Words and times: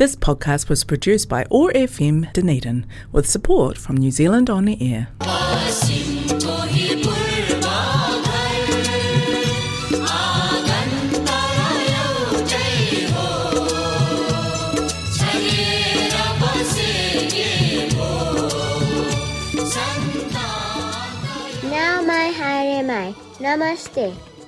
This 0.00 0.15
podcast 0.15 0.69
was 0.69 0.85
produced 0.85 1.27
by 1.27 1.45
OAR 1.51 1.69
FM 1.73 2.31
Dunedin 2.31 2.85
with 3.11 3.29
support 3.29 3.77
from 3.77 3.97
New 3.97 4.09
Zealand 4.09 4.49
On 4.49 4.63
the 4.63 4.77
Air. 4.79 5.09
Now 21.69 22.01
my 22.01 22.31
हारे 22.39 22.81
my 22.87 23.13
नमस्ते 23.41 24.07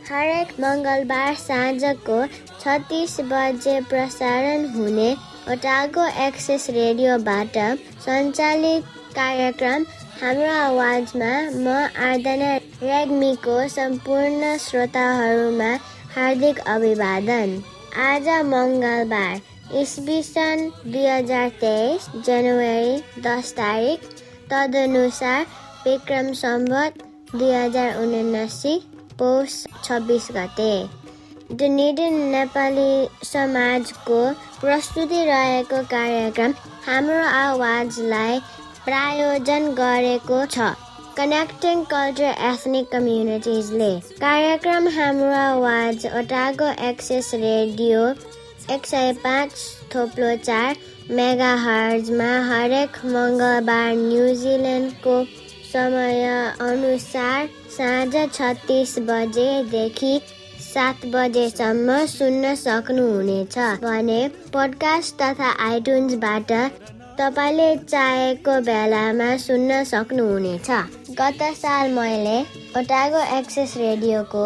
हरेक 0.09 0.55
मङ्गलबार 0.59 1.35
साँझको 1.35 2.25
छत्तिस 2.63 3.19
बजे 3.29 3.79
प्रसारण 3.91 4.65
हुने 4.75 5.11
ओटागो 5.51 6.03
एक्सेस 6.25 6.65
रेडियोबाट 6.71 7.57
सञ्चालित 8.03 8.83
कार्यक्रम 9.15 9.83
हाम्रो 10.19 10.51
आवाजमा 10.51 11.31
म 11.55 11.73
आर्दना 12.05 12.51
रेग्मीको 12.83 13.57
सम्पूर्ण 13.73 14.51
श्रोताहरूमा 14.65 15.67
हार्दिक 16.15 16.59
अभिवादन। 16.75 17.57
आज 18.05 18.29
मङ्गलबार 18.53 19.75
इस्वी 19.81 20.21
सन् 20.29 20.65
दुई 20.87 21.05
हजार 21.07 21.49
तेइस 21.59 22.09
जनवरी 22.29 23.21
दस 23.27 23.53
तारिक 23.59 24.09
तदनुसार 24.53 25.45
विक्रम 25.85 26.33
सम्वत 26.45 27.07
दुई 27.35 27.53
हजार 27.53 28.03
उनासी 28.03 28.79
पौष 29.19 29.63
छब्बिस 29.83 30.27
गते। 30.37 30.73
डुनेडन 31.53 32.13
नेपाली 32.31 33.25
समाजको 33.25 34.19
प्रस्तुति 34.59 35.23
रहेको 35.25 35.81
कार्यक्रम 35.89 36.53
हाम्रो 36.85 37.17
आवाजलाई 37.31 38.39
प्रायोजन 38.85 39.67
गरेको 39.75 40.39
छ 40.47 40.69
कनेक्टिङ 41.17 41.83
कल्चर 41.91 42.41
एथनिक 42.45 42.89
कम्युनिटिजले 42.91 43.91
कार्यक्रम 44.17 44.87
हाम्रो 44.95 45.29
आवाज 45.41 46.05
ओटागो 46.13 46.71
एक्सेस 46.87 47.31
रेडियो 47.41 48.01
एक 48.71 48.85
सय 48.87 49.13
पाँच 49.21 49.55
थोप्लो 49.93 50.35
चार 50.41 50.75
मेगा 51.13 51.55
हर्जमा 51.61 52.29
हरेक 52.47 53.01
मङ्गलबार 53.07 53.95
न्युजिल्यान्डको 53.97 55.23
समय 55.67 56.23
अनुसार 56.63 57.49
साँझ 57.71 58.29
छत्तिस 58.31 58.97
बजेदेखि 59.07 60.19
सात 60.73 61.05
बजेसम्म 61.13 61.95
सुन्न 62.09 62.53
सक्नुहुनेछ 62.55 63.57
भने 63.83 64.21
पोडकास्ट 64.53 65.15
तथा 65.21 65.49
आइटुन्सबाट 65.65 66.51
तपाईँले 67.19 67.67
चाहेको 67.83 68.55
बेलामा 68.69 69.27
सुन्न 69.37 69.83
सक्नुहुनेछ। 69.83 70.69
गत 71.19 71.43
साल 71.57 71.91
मैले 71.97 72.39
ओटागो 72.79 73.21
एक्सेस 73.37 73.77
रेडियोको 73.77 74.45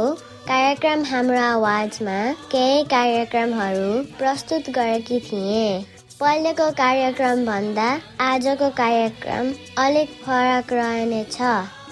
कार्यक्रम 0.49 1.03
हाम्रो 1.11 1.39
आवाजमा 1.43 2.17
केही 2.51 2.83
कार्यक्रमहरू 2.95 3.89
प्रस्तुत 4.19 4.69
गरेकी 4.75 5.19
थिएँ। 5.31 5.81
पहिलेको 6.19 6.69
कार्यक्रमभन्दा 6.83 7.89
आजको 8.29 8.69
कार्यक्रम 8.77 9.51
अलिक 9.83 10.21
फरक 10.23 10.73
रहनेछ। 10.73 11.41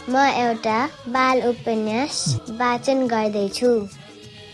म 0.10 0.30
एउटा 0.40 0.80
बाल 1.14 1.42
उपन्यास 1.50 2.26
वाचन 2.60 3.08
गर्दैछु। 3.08 3.78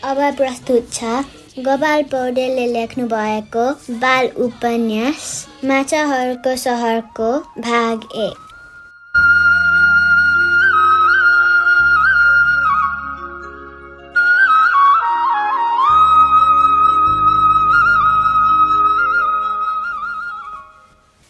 अब 0.02 0.18
प्रस्तुत 0.36 0.88
छ। 0.92 1.10
गोपाल 1.58 2.02
पौडेलले 2.12 2.66
लेख्नु 2.66 3.06
भएको 3.08 3.66
बाल 3.98 4.28
उपन्यास 4.44 5.26
माछाहरूको 5.64 6.56
सहरको 6.62 7.28
भाग 7.60 8.08
एक 8.16 8.40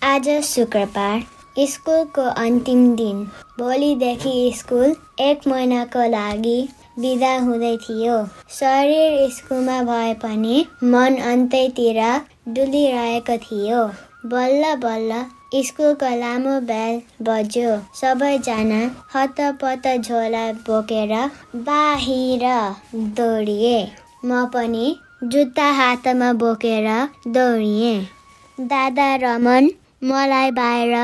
आज 0.03 0.29
शुक्रबार 0.47 1.23
स्कुलको 1.69 2.23
अन्तिम 2.41 2.95
दिन। 2.97 3.25
भोलिदेखि 3.59 4.53
स्कुल 4.57 4.95
एक 5.21 5.47
महिनाको 5.49 6.11
लागि 6.11 6.61
बिदा 7.01 7.29
हुँदै 7.45 7.77
थियो। 7.83 8.17
शरीर 8.55 9.13
स्कुलमा 9.35 9.77
भए 9.83 10.15
पनि 10.23 10.57
मन 10.95 11.15
अन्तैतिर 11.29 12.01
डुलिरहेको 12.57 13.37
थियो। 13.45 13.79
बल्ल 14.33 14.75
बल्ल 14.83 15.21
स्कुलको 15.67 16.11
लामो 16.19 16.59
बेल 16.69 17.01
बज्यो। 17.29 17.71
सबैजना 18.01 18.81
हतपत 19.15 19.89
झोला 19.97 20.45
बोकेर 20.69 21.15
बाहिर 21.69 22.45
दौडिए। 23.21 23.79
म 24.25 24.45
पनि 24.55 24.97
जुत्ता 25.25 25.71
हातमा 25.79 26.33
बोकेर 26.43 26.89
दौडिएँ। 27.37 27.95
दादा 28.59 29.15
रमन 29.23 29.71
मलाई 30.05 30.51
बाहिर 30.61 30.95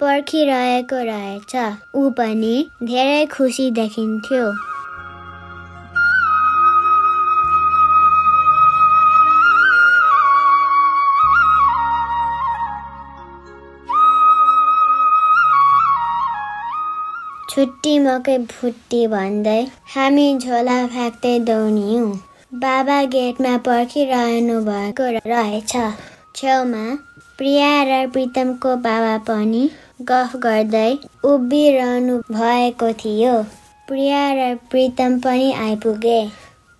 पर्खिरहेको 0.00 1.02
रहेछ। 1.10 1.56
ऊ 1.96 2.10
पनि 2.20 2.54
धेरै 2.84 3.26
खुसी 3.34 3.70
देखिन्थ्यो। 3.80 4.46
छुट्टी 17.54 17.90
मकै 18.04 18.32
फुट्टी 18.50 19.00
भन्दै 19.10 19.58
हामी 19.90 20.22
झोला 20.38 20.78
फ्याँक्दै 20.94 21.34
दौडियौँ। 21.50 22.08
बाबा 22.62 22.96
गेटमा 23.12 23.52
पर्खिरहनु 23.68 24.56
भएको 24.64 25.06
रहेछ। 25.16 25.74
छेउमा 26.36 26.82
प्रिया 27.38 27.68
र 27.90 28.00
प्रितमको 28.16 28.74
बाबा 28.88 29.14
पनि 29.30 29.62
गफ 30.10 30.36
गर्दै 30.48 30.90
उभिरहनु 31.32 32.18
भएको 32.32 32.92
थियो। 33.04 33.38
प्रिया 33.88 34.26
र 34.40 34.52
प्रितम 34.70 35.18
पनि 35.26 35.50
आइपुगे। 35.62 36.20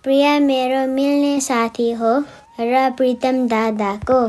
प्रिया 0.03 0.37
मेरो 0.51 0.85
मिल्ने 0.93 1.35
साथी 1.49 1.91
हो 2.01 2.15
र 2.59 2.89
प्रितम 2.97 3.45
दादाको। 3.47 4.23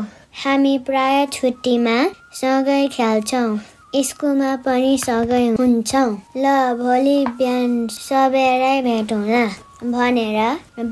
हामी 0.44 0.78
प्राय 0.90 1.26
छुट्टीमा 1.32 2.02
सँगै 2.40 2.84
खेल्छौँ। 2.98 3.48
स्कुलमा 3.94 4.54
पनि 4.64 4.96
सँगै 4.98 5.46
हुन्छौँ। 5.58 6.08
ल 6.36 6.46
भोलि 6.80 7.18
बिहान 7.38 7.86
सबेरै 7.90 8.74
भेटौँला 8.82 9.44
भनेर 9.92 10.38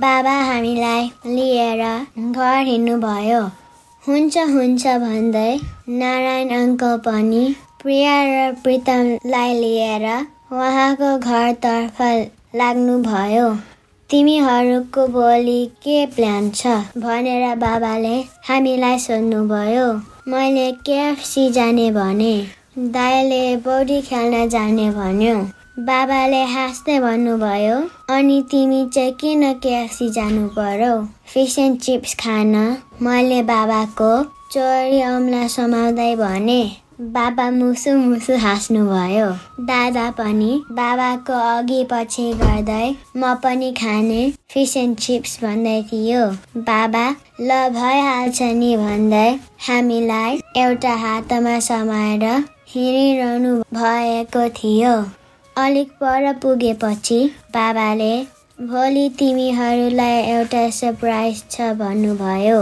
बाबा 0.03 0.37
हामीलाई 0.50 1.03
लिएर 1.27 1.82
घर 2.31 2.65
हिँड्नुभयो। 2.66 3.43
हुन्छ 4.03 4.37
हुन्छ 4.55 4.87
भन्दै 5.05 5.53
नारायण 6.00 6.55
अङ्कल 6.60 6.97
पनि 7.05 7.44
प्रिया 7.82 8.16
र 8.31 8.55
प्रितमलाई 8.62 9.53
लिएर 9.61 10.09
उहाँको 10.09 11.12
घरतर्फ 11.19 12.00
लाग्नुभयो। 12.56 13.47
तिमीहरूको 14.11 15.06
भोलि 15.15 15.61
के 15.84 16.05
प्लान 16.16 16.50
छ 16.50 16.81
भनेर 17.05 17.55
बाबाले 17.61 18.16
हामीलाई 18.49 18.99
सोध्नुभयो। 19.06 19.87
मैले 20.32 20.71
केएफसी 20.87 21.50
जाने 21.53 21.91
भने? 21.93 22.34
दाइले 22.76 23.56
पौडी 23.64 24.00
खेल्न 24.02 24.48
जाने 24.50 24.88
भन्यो। 24.90 25.34
बाबाले 25.86 26.42
हाँस्दै 26.52 26.98
भन्नुभयो 27.00 27.76
अनि 28.10 28.40
तिमी 28.50 28.84
चाहिँ 28.94 29.12
किन 29.20 29.52
केएफसी 29.62 30.08
जानु 30.12 30.46
पर्यो? 30.56 30.94
फिस 31.32 31.58
एन्ड 31.58 31.78
चिप्स 31.80 32.14
खान। 32.20 32.54
मैले 33.02 33.42
बाबाको 33.42 34.12
चोरी 34.52 35.02
औँला 35.02 35.46
समाउँदै 35.48 36.14
भने 36.16 36.62
बाबा 37.14 37.50
मुसु 37.50 37.94
मुसु 37.99 38.37
हाँस्नुभयो। 38.38 39.28
दादा 39.66 40.10
पनि 40.19 40.52
बाबाको 40.72 41.32
अघि 41.50 41.82
पछि 41.93 42.26
गर्दै 42.43 42.94
म 43.16 43.34
पनि 43.44 43.70
खाने 43.81 44.22
फिस 44.50 44.76
एन्ड 44.76 44.99
चिप्स 44.99 45.38
भन्दै 45.44 45.81
थियो। 45.93 46.26
बाबा 46.58 47.04
ल 47.40 47.69
भइहाल्छ 47.78 48.43
नि 48.43 48.76
भन्दै 48.76 49.28
हामीलाई 49.69 50.40
एउटा 50.56 50.94
हातमा 51.04 51.58
समाएर 51.69 52.26
हिँडिरहनु 52.75 53.55
भएको 53.75 54.49
थियो। 54.55 54.93
अलिक 55.56 55.91
पर 56.00 56.32
पुगेपछि 56.43 57.19
बाबाले 57.55 58.15
भोलि 58.61 59.09
तिमीहरूलाई 59.19 60.17
एउटा 60.31 60.62
सरप्राइज 60.71 61.43
छ 61.50 61.69
भन्नुभयो। 61.79 62.59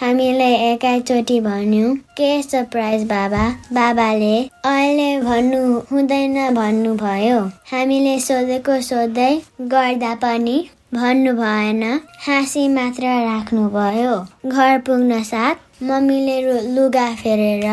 हामीले 0.00 0.50
एकैचोटि 0.72 1.40
भन्यौँ 1.40 1.94
के 2.18 2.30
सरप्राइज 2.42 3.04
बाबा? 3.08 3.48
बाबाले 3.72 4.36
अहिले 4.40 5.08
भन्नु 5.20 5.62
हुँदैन 5.92 6.54
भन्नुभयो। 6.54 7.40
हामीले 7.72 8.18
सोधेको 8.20 8.80
सोध्दै 8.90 9.32
गर्दा 9.72 10.14
पनि 10.22 10.58
भन्नु 10.94 11.32
भएन। 11.42 11.82
हाँसी 12.26 12.68
मात्र 12.68 13.18
राख्नुभयो। 13.26 14.16
घर 14.50 14.78
पुग्न 14.86 15.22
साथ 15.24 15.82
मम्मीले 15.82 16.40
लुगा 16.74 17.12
फेरेर 17.22 17.64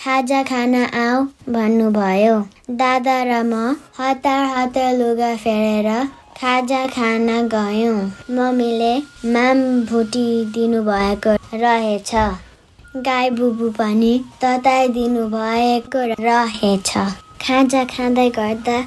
खाजा 0.00 0.42
खाना 0.48 0.82
आऊ 0.98 1.22
भन्नुभयो। 1.54 2.34
दादा 2.80 3.16
र 3.28 3.42
म 3.44 3.54
हतार 3.98 4.44
हतार 4.56 4.92
लुगा 4.96 5.30
फेरेर 5.36 5.88
खाजा 6.36 6.82
खाना 6.96 7.38
गयौँ। 7.54 7.96
मम्मीले 8.36 8.92
माम 9.34 9.64
भुटिदिनु 9.90 10.82
भएको 10.90 11.34
रहेछ। 11.64 12.14
गाई 13.08 13.30
बुबु 13.40 13.70
पनि 13.80 14.12
तताइदिनु 14.44 15.26
भएको 15.34 16.06
रहेछ। 16.22 16.94
खाजा 17.42 17.84
खाँदै 17.96 18.28
गर्दा 18.38 18.78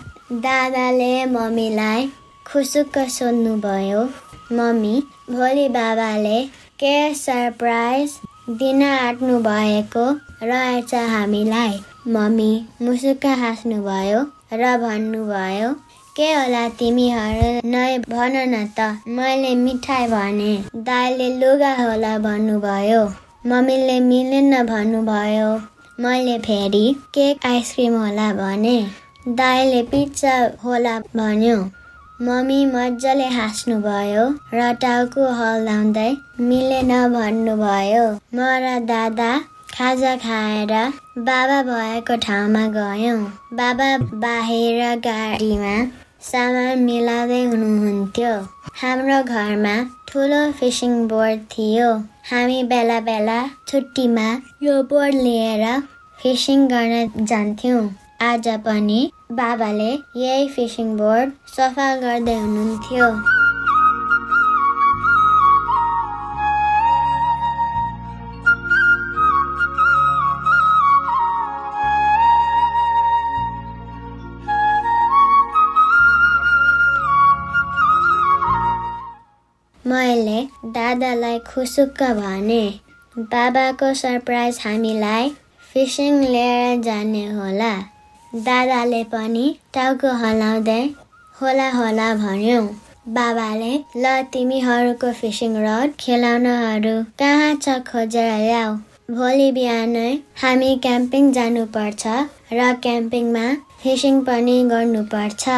दादाले 0.48 1.14
मम्मीलाई 1.36 2.10
खुसुक्क 2.46 2.98
सोध्नुभयो 3.12 4.10
मम्मी 4.58 4.96
भोलि 5.30 5.70
बाबाले 5.76 6.42
के 6.80 6.98
सरप्राइज 7.16 8.20
दिन 8.60 8.84
आँट्नु 8.84 9.40
भएको 9.44 10.06
रहेछ 10.44 10.94
हामीलाई 11.10 11.74
मम्मी 12.14 12.52
मुसुक्क 12.82 13.26
हाँस्नुभयो 13.42 14.20
र 14.60 14.70
भन्नुभयो 14.84 15.68
के 16.16 16.30
होला 16.34 16.62
तिमीहरू? 16.80 17.50
नै 17.74 17.98
भन 18.14 18.38
न 18.54 18.62
त 18.78 18.88
मैले 19.18 19.52
मिठाई 19.56 20.08
भने 20.14 20.54
दाइले 20.88 21.28
लुगा 21.42 21.74
होला 21.82 22.18
भन्नुभयो। 22.26 23.04
मम्मीले 23.52 24.00
मिलेन 24.08 24.56
भन्नुभयो। 24.72 25.52
मैले 26.06 26.38
फेरि 26.48 26.84
केक 27.14 27.46
आइसक्रिम 27.52 28.00
होला 28.00 28.28
भने 28.42 28.76
दाइले 29.44 29.84
पिज्जा 29.94 30.36
होला 30.64 30.98
भन्यो। 31.16 31.56
मम्मी 32.28 32.60
मजाले 32.74 33.30
हाँस्नुभयो 33.38 34.26
र 34.58 34.74
टाउको 34.82 35.32
हल्लाउँदै 35.40 36.10
मिलेन 36.50 36.92
भन्नुभयो। 37.16 38.06
म 38.36 38.52
र 38.66 38.78
दादा 38.92 39.32
खाजा 39.74 40.16
खाएर 40.16 40.72
बाबा 41.28 41.62
भएको 41.64 42.16
ठाउँमा 42.24 42.66
गयौँ। 42.76 43.20
बाबा 43.54 43.88
बाहिर 44.24 44.80
गाडीमा 45.06 45.76
सामान 46.22 46.80
मिलाउँदै 46.80 47.42
हुनुहुन्थ्यो। 47.44 48.34
हाम्रो 48.82 49.22
घरमा 49.24 49.76
ठुलो 50.08 50.42
फिसिङ 50.60 50.94
बोर्ड 51.08 51.48
थियो। 51.54 51.90
हामी 52.32 52.64
बेला 52.74 53.00
बेला 53.08 53.40
छुट्टीमा 53.68 54.28
यो 54.64 54.82
बोर्ड 54.92 55.16
लिएर 55.16 55.66
फिसिङ 56.20 56.68
गर्न 56.68 57.26
जान्थ्यौँ। 57.26 57.84
आज 58.22 58.48
पनि 58.66 59.02
बाबाले 59.32 59.92
यही 60.24 60.48
फिसिङ 60.56 60.98
बोर्ड 60.98 61.32
सफा 61.58 61.94
गर्दै 62.02 62.40
हुनुहुन्थ्यो। 62.40 63.41
मैले 80.12 80.40
दादालाई 80.72 81.38
खुसुक्क 81.48 82.02
भने 82.16 82.64
बाबाको 83.34 83.94
सरप्राइज 84.00 84.58
हामीलाई 84.64 85.30
फिसिङ 85.74 86.20
लिएर 86.22 86.82
जाने 86.84 87.24
होला। 87.36 87.70
दादाले 88.34 89.04
पनि 89.14 89.44
टाउको 89.74 90.12
हलाउँदै 90.24 90.82
होला 91.36 91.68
होला 91.72 92.08
भन्यो। 92.24 92.62
बाबाले 93.18 93.72
ल 93.98 94.12
तिमीहरूको 94.34 95.12
फिसिङ 95.20 95.56
रड 95.66 95.94
खेलाउनहरू 96.00 96.96
कहाँ 97.22 97.54
छ 97.56 97.76
खोजेर 97.92 98.32
ल्याऊ 98.42 98.74
भोलि 99.16 99.52
बिहानै 99.60 100.10
हामी 100.42 100.72
क्याम्पिङ 100.88 101.32
जानुपर्छ 101.38 102.18
र 102.58 102.74
क्याम्पिङमा 102.88 103.46
फिसिङ 103.84 104.20
पनि 104.28 104.58
गर्नुपर्छ। 104.74 105.56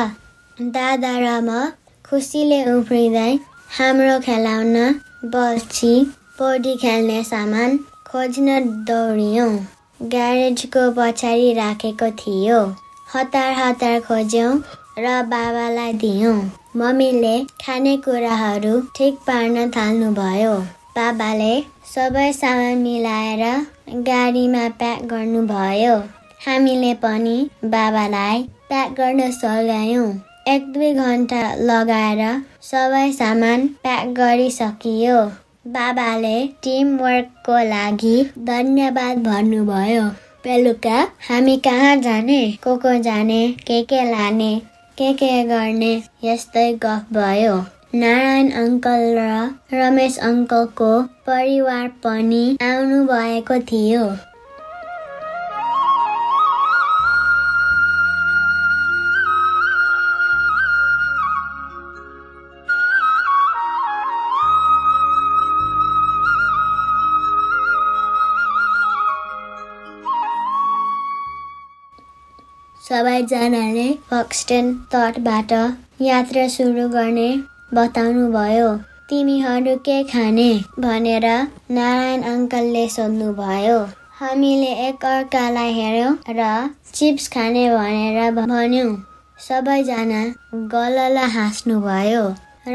दादा 0.77 1.15
र 1.25 1.33
म 1.41 1.65
खुसीले 2.05 2.61
उफ्रिँदै 2.75 3.33
हाम्रो 3.77 4.17
खेलाउन 4.19 4.75
बल्छी 5.33 5.93
पौडी 6.39 6.75
खेल्ने 6.77 7.21
सामान 7.23 7.77
खोज्न 8.07 8.57
दौडियौँ। 8.89 9.53
ग्यारेजको 10.09 10.83
पछाडि 10.97 11.53
राखेको 11.53 12.09
थियो। 12.19 12.59
हतार 13.13 13.53
हतार 13.59 13.99
खोज्यौँ 14.07 14.51
र 14.99 15.13
बाबालाई 15.31 15.93
दियौँ। 16.03 16.35
मम्मीले 16.81 17.33
खानेकुराहरू 17.63 18.73
ठिक 18.97 19.17
पार्न 19.27 19.69
थाल्नुभयो। 19.77 20.53
बाबाले 20.97 21.53
सबै 21.93 22.27
सामान 22.33 22.77
मिलाएर 22.83 23.41
गाडीमा 24.11 24.67
प्याक 24.83 25.01
गर्नुभयो। 25.13 25.95
हामीले 26.45 26.93
पनि 27.07 27.35
बाबालाई 27.73 28.43
प्याक 28.69 28.93
गर्न 29.01 29.31
सघायौँ। 29.39 30.05
एक 30.47 30.65
दुई 30.73 30.93
घन्टा 30.93 31.41
लगाएर 31.55 32.21
सबै 32.61 33.11
सामान 33.11 33.61
प्याक 33.83 34.07
गरिसकियो। 34.07 35.19
बाबाले 35.67 36.47
टिमवर्कको 36.63 37.59
लागि 37.69 38.15
धन्यवाद 38.39 39.17
भन्नुभयो। 39.17 40.01
बेलुका 40.43 40.97
हामी 41.29 41.55
कहाँ 41.57 41.95
जाने? 41.97 42.39
को 42.63 42.75
को 42.75 42.97
जाने? 42.99 43.47
के 43.67 43.81
के 43.83 44.03
लाने? 44.11 44.51
के 44.97 45.13
के 45.13 45.43
गर्ने? 45.43 45.93
यस्तै 46.23 46.73
गफ 46.73 47.13
भयो। 47.13 47.55
नारायण 47.95 48.51
अङ्कल 48.63 49.07
र 49.19 49.55
रमेश 49.73 50.17
अङ्कलको 50.17 50.91
परिवार 51.29 51.87
पनि 52.03 52.43
आउनु 52.61 53.03
भएको 53.05 53.59
थियो। 53.71 54.05
सबैजनाले 72.93 73.85
फक्सटेन 74.09 74.67
तटबाट 74.93 75.51
यात्रा 76.07 76.41
सुरु 76.55 76.83
गर्ने 76.89 77.29
बताउनु 77.77 78.25
भयो 78.35 78.67
तिमीहरू 79.09 79.73
के 79.87 79.95
खाने? 80.11 80.45
भनेर 80.83 81.25
नारायण 81.77 82.21
अङ्कलले 82.33 82.83
सोध्नुभयो। 82.97 83.79
हामीले 84.19 84.69
एकअर्कालाई 84.89 85.73
हेऱ्यौँ 85.79 86.13
र 86.39 86.51
चिप्स 86.93 87.27
खाने 87.37 87.65
भनेर 87.73 88.31
भन्यौँ। 88.37 88.93
सबैजना 89.47 90.21
गलल 90.77 91.17
हाँस्नुभयो। 91.39 92.23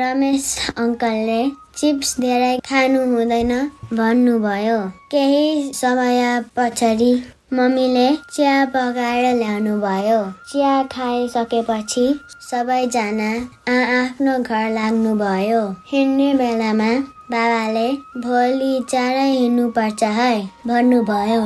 रमेश 0.03 0.53
अङ्कलले 0.77 1.41
चिप्स 1.79 2.15
धेरै 2.21 2.53
खानु 2.69 3.07
हुँदैन 3.15 3.57
भन्नुभयो। 3.95 4.79
केही 5.13 5.73
समय 5.87 6.23
पछाडि 6.57 7.13
मम्मीले 7.53 8.09
चिया 8.31 8.65
पकाएर 8.73 9.25
ल्याउनु 9.37 9.77
भयो 9.81 10.17
चिया 10.49 10.73
खाइसकेपछि 10.93 12.05
सबैजना 12.49 13.29
आफ्नो 13.75 14.39
घर 14.39 14.69
लाग्नुभयो। 14.73 15.63
हिँड्ने 15.93 16.29
बेलामा 16.41 16.91
बाबाले 17.33 17.87
भोलि 18.27 18.75
चाँडै 18.91 19.25
हिँड्नुपर्छ 19.31 20.03
है 20.19 20.35
भन्नुभयो। 20.67 21.41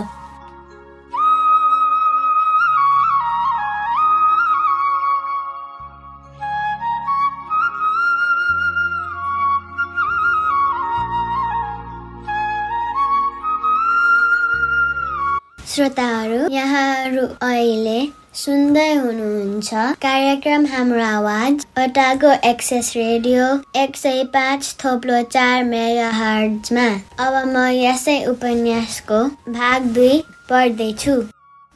यहाँहरू 17.22 17.48
अहिले 17.48 18.00
सुन्दै 18.34 18.92
हुनुहुन्छ। 18.94 19.70
कार्यक्रम 20.02 20.64
हाम्रो 20.66 21.02
आवाज 21.04 21.64
अटाको 21.78 22.30
एक्सेस 22.50 22.92
रेडियो 22.96 23.44
एक 23.76 23.96
सय 23.96 24.24
पाँच 24.34 24.74
थोप्लो 24.84 25.22
चार 25.30 25.64
मेगा 25.64 26.08
हर्जमा 26.10 26.86
अब 27.24 27.34
म 27.46 27.66
यसै 27.76 28.16
उपन्यासको 28.32 29.20
भाग 29.52 29.86
दुई 29.94 30.18
पढ्दैछु। 30.50 31.16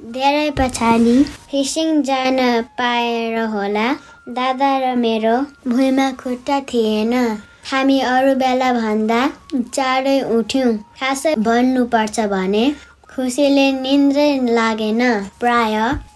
धेरै 0.00 0.50
पछाडि 0.58 1.16
फिसिङ 1.50 2.02
जान 2.02 2.38
पाएर 2.78 3.38
होला। 3.54 3.88
दादा 4.30 4.70
र 4.78 4.94
मेरो 4.96 5.36
भुइँमा 5.68 6.10
खुट्टा 6.22 6.60
थिएन। 6.72 7.14
हामी 7.70 7.98
अरू 8.08 8.34
बेला 8.40 8.72
भन्दा 8.72 9.20
चाँडै 9.54 10.18
उठ्यौँ। 10.34 10.72
खासै 11.00 11.34
भन्नुपर्छ 11.46 12.26
भने 12.32 12.64
खुसीले 13.16 13.62
निन्द्रै 13.72 14.24
लागेन। 14.56 14.98
प्राय 15.40 15.74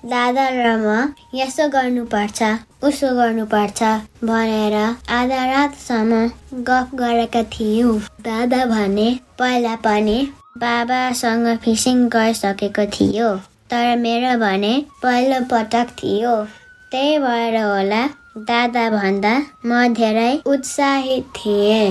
दादा 0.09 0.43
र 0.57 0.73
म 0.81 0.97
यसो 1.35 1.69
गर्नुपर्छ 1.75 2.49
उसो 2.89 3.13
गर्नुपर्छ 3.19 3.89
भनेर 4.31 4.77
आधा 5.19 5.39
रातसम्म 5.53 6.19
गफ 6.69 6.93
गरेका 7.03 7.43
थियौँ। 7.55 7.95
दादा 8.27 8.61
भने 8.73 9.09
पहिला 9.39 9.75
पनि 9.87 10.19
बाबासँग 10.65 11.49
फिसिङ 11.65 12.05
गरिसकेको 12.17 12.87
थियो 12.99 13.33
तर 13.73 13.89
मेरो 14.05 14.37
भने 14.45 14.75
पहिलो 15.03 15.41
पटक 15.55 15.97
थियो। 16.03 16.37
त्यही 16.93 17.19
भएर 17.25 17.57
होला 17.63 18.05
दादा 18.53 18.85
भन्दा 18.91 19.35
म 19.67 19.83
धेरै 19.97 20.31
उत्साहित 20.53 21.35
थिएँ। 21.37 21.91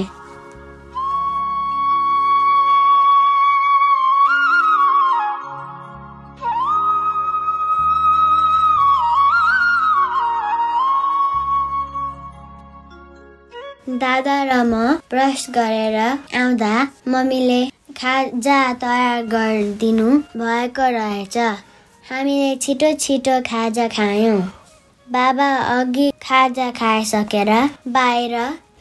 दादा 14.02 14.36
र 14.44 14.62
म 14.64 14.74
ब्रस 15.12 15.46
गरेर 15.56 15.98
आउँदा 16.40 16.74
मम्मीले 17.08 17.62
खाजा 18.00 18.60
तयार 18.82 19.26
गरिदिनु 19.32 20.10
भएको 20.40 20.86
रहेछ। 20.96 21.38
हामीले 22.06 22.56
छिटो 22.64 22.92
छिटो 23.04 23.40
खाजा 23.50 23.88
खायौँ। 23.96 24.40
बाबा 25.08 25.50
अघि 25.76 26.10
खाजा 26.24 26.70
खाइसकेर 26.80 27.52
बाहिर 27.96 28.36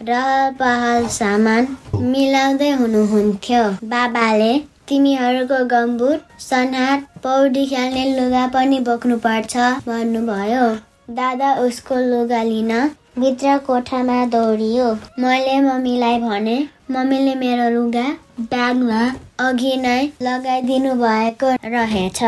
रहल 0.08 0.50
पहल 0.58 1.06
सामान 1.10 1.66
मिलाउँदै 2.12 2.70
हुनुहुन्थ्यो। 2.80 3.62
बाबाले 3.92 4.52
तिमीहरूको 4.88 5.58
गम्बुट 5.72 6.38
सनहाट 6.40 7.00
पौडी 7.24 7.64
खेल्ने 7.66 8.04
लुगा 8.14 8.46
पनि 8.54 8.78
बोक्नुपर्छ 8.86 9.56
भन्नुभयो। 9.88 10.68
दादा 11.16 11.52
उसको 11.64 11.96
लुगा 12.06 12.42
लिन 12.42 12.72
भित्र 13.20 13.56
कोठामा 13.66 14.24
दौडियो। 14.32 14.84
मैले 15.22 15.60
मम्मीलाई 15.60 16.18
भने 16.20 16.56
मम्मीले 16.90 17.34
मेरो 17.34 17.68
लुगा 17.70 18.04
ब्यागमा 18.40 19.00
अघि 19.46 19.74
नै 19.76 19.96
लगाइदिनु 20.22 20.94
भएको 21.00 21.50
रहेछ। 21.72 22.22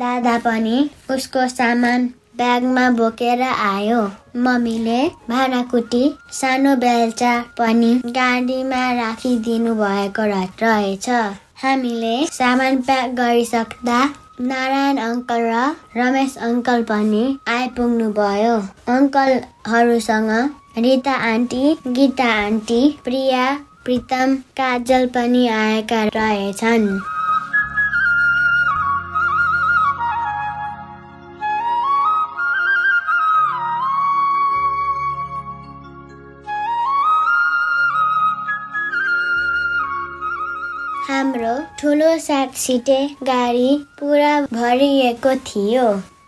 दादा 0.00 0.36
पनि 0.38 0.78
उसको 1.10 1.46
सामान 1.48 2.08
ब्यागमा 2.36 2.88
बोकेर 2.98 3.42
आयो। 3.42 4.00
मम्मीले 4.44 5.00
भाँडाकुटी 5.30 6.02
सानो 6.32 6.74
बेल्चा 6.84 7.32
पनि 7.58 7.92
गाडीमा 8.18 8.82
राखिदिनु 9.00 9.74
भएको 9.82 10.24
रहेछ। 10.32 11.08
हामीले 11.62 12.14
सामान 12.32 12.80
प्याक 12.82 13.10
गरिसक्दा 13.14 13.98
नारायण 14.40 14.98
अङ्कल 15.04 15.42
र 15.46 15.56
रमेश 15.96 16.36
अङ्कल 16.46 16.84
पनि 16.90 17.24
आइपुग्नु 17.54 18.06
भयो 18.18 18.54
अङ्कलहरूसँग 18.94 20.30
रिता 20.84 21.16
आन्टी 21.32 21.62
गीता 21.98 22.28
आन्टी 22.46 22.80
प्रिया 23.04 23.44
प्रितम 23.84 24.34
काजल 24.60 25.06
पनि 25.14 25.46
आएका 25.60 26.02
रहेछन्। 26.16 26.88
सात 42.50 42.58
सिटे 42.58 42.98
गाडी 43.22 43.76
पुरा 43.98 44.40
भरिएको 44.52 45.34
थियो। 45.46 45.84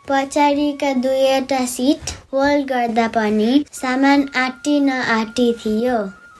पछाडिका 0.08 0.92
दुईवटा 1.02 1.64
सिट 1.66 2.10
होल्ड 2.32 2.66
गर्दा 2.68 3.06
पनि 3.16 3.64
सामान 3.72 4.28
आँटी 4.36 4.78
नआँटी 4.80 5.52
थियो। 5.64 5.96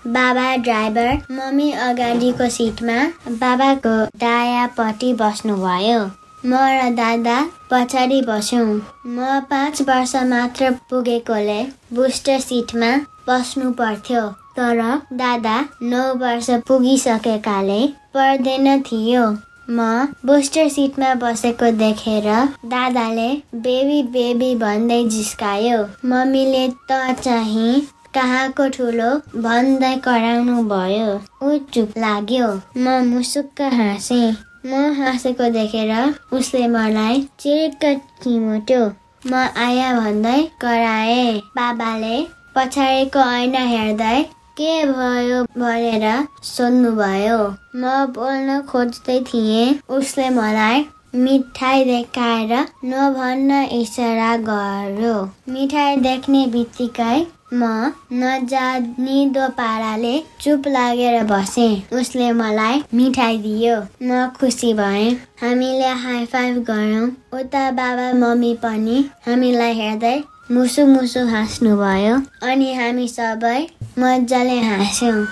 बाबा 0.06 0.46
ड्राइभर 0.62 1.10
मम्मी 1.32 1.70
अगाडिको 1.88 2.48
सिटमा 2.50 2.98
बाबाको 3.42 3.96
दायाँपट्टि 4.22 5.12
बस्नुभयो। 5.20 6.00
म 6.44 6.54
र 6.70 6.88
दादा 6.94 7.38
पछाडि 7.70 8.22
बस्यौँ। 8.28 8.66
म 9.06 9.40
पाँच 9.50 9.82
वर्ष 9.88 10.16
मात्र 10.30 10.70
पुगेकोले 10.90 11.62
बुस्टर 11.94 12.40
सिटमा 12.40 12.96
बस्नु 13.28 13.70
पर्थ्यो। 13.80 14.26
तर 14.56 14.80
दादा 15.18 15.60
नौ 15.82 16.02
वर्ष 16.22 16.50
पुगिसकेकाले 16.68 17.86
पर्दैन 18.14 18.82
थियो। 18.82 19.30
म 19.71 19.81
बुस्टर 20.26 20.69
सिटमा 20.69 21.14
बसेको 21.23 21.71
देखेर 21.78 22.25
दादाले 22.71 23.26
बेबी 23.66 24.02
बेबी 24.14 24.54
भन्दै 24.62 25.02
जिस्कायो 25.16 25.76
मम्मीले 26.12 26.62
त 26.90 26.99
चाहिँ 27.21 27.81
कहाँको 28.16 28.69
ठुलो 28.76 29.11
भन्दै 29.45 29.92
कराउनु 30.07 30.57
भयो 30.73 31.12
ऊ 31.42 31.59
चुप 31.75 31.95
लाग्यो। 31.99 32.49
म 32.76 32.97
मुसुक्क 33.12 33.62
हाँसेँ। 33.76 34.26
म 34.66 34.83
हाँसेको 34.99 35.49
देखेर 35.52 35.95
उसले 36.38 36.66
मलाई 36.75 37.23
चिरिक्क 37.40 37.85
चिमोट्यो 38.23 38.83
म 39.26 39.47
आया 39.64 39.88
भन्दै 40.00 40.38
कराए। 40.61 41.25
बाबाले 41.57 42.21
पछाडिको 42.57 43.21
ऐना 43.38 43.61
हेर्दै 43.73 44.16
के 44.56 44.73
भयो 44.87 45.42
भनेर 45.59 46.04
सोध्नुभयो 46.44 47.38
म 47.76 47.92
बोल्न 48.14 48.61
खोज्दै 48.68 49.18
थिएँ 49.28 49.78
उसले 49.97 50.28
मलाई 50.30 50.85
मिठाई 51.14 51.85
देखाएर 51.85 52.52
नभन्न 52.85 53.62
इसारा 53.73 54.37
गर्यो 54.49 55.14
मिठाई 55.52 55.97
देख्ने 56.06 56.47
बित्तिकै 56.52 57.16
म 57.54 57.92
नजानिदो 58.14 59.49
पाराले 59.56 60.12
चुप 60.40 60.68
लागेर 60.68 61.23
बसेँ 61.26 61.82
उसले 62.00 62.30
मलाई 62.35 62.82
मिठाई 62.94 63.38
दियो 63.38 63.76
म 64.02 64.26
खुसी 64.38 64.73
भएँ 64.75 65.11
हामीले 65.42 65.88
हाई 66.04 66.25
फाइभ 66.26 66.64
गऱ्यौँ 66.71 67.09
उता 67.40 67.71
बाबा 67.78 68.12
मम्मी 68.18 68.54
पनि 68.62 69.04
हामीलाई 69.26 69.75
हेर्दै 69.80 70.16
मुसु 70.50 70.87
मुसु 70.87 71.21
हाँस्नुभयो 71.28 72.14
अनि 72.47 72.73
हामी 72.75 73.09
सबै 73.09 73.59
मजाले 73.99 74.58
हाँस्यौँ 74.61 75.25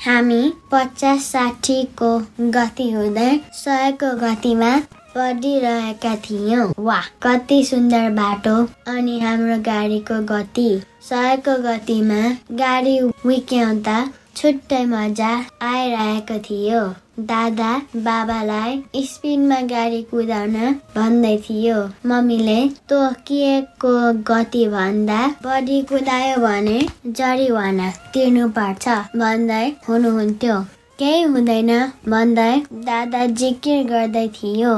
हामी 0.00 0.42
पचास 0.72 1.24
साठीको 1.32 2.10
गति 2.50 2.90
हुँदै 2.90 3.30
सयको 3.54 4.14
गतिमा 4.18 4.70
बढिरहेका 5.16 6.14
थियौँ 6.24 6.72
वाह 6.78 7.08
कति 7.22 7.62
सुन्दर 7.64 8.08
बाटो 8.16 8.56
अनि 8.92 9.18
हाम्रो 9.20 9.58
गाडीको 9.62 10.20
गति 10.26 10.70
सयको 11.08 11.54
गतिमा 11.62 12.18
गाडी 12.58 12.98
विक्याउँदा 13.28 13.94
छुट्टै 14.36 14.82
मजा 14.90 15.30
आइरहेको 15.70 16.36
थियो। 16.44 16.82
दादा 17.30 17.70
बाबालाई 18.04 19.02
स्पिडमा 19.08 19.58
गाडी 19.72 20.00
कुदाउन 20.12 20.54
भन्दै 20.94 21.32
थियो। 21.46 21.80
मम्मीले 22.12 22.56
तोकिएको 22.92 23.92
गति 24.30 24.62
भन्दा 24.76 25.18
बढी 25.44 25.80
कुदायो 25.90 26.38
भने 26.46 26.78
जरिवाना 27.18 27.90
तिर्नु 28.14 28.48
पर्छ 28.60 28.96
भन्दै 29.24 29.66
हुनुहुन्थ्यो। 29.88 30.56
केही 31.02 31.28
हुँदैन 31.34 31.74
भन्दै 32.14 32.50
दादा 32.88 33.26
जिकिर 33.42 33.84
गर्दै 33.92 34.26
थियो। 34.40 34.72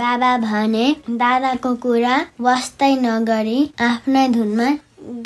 बाबा 0.00 0.32
भने 0.42 0.84
दादाको 1.20 1.74
कुरा 1.84 2.16
वास्तै 2.44 2.92
नगरी 3.00 3.56
आफ्नै 3.86 4.26
धुनमा 4.34 4.68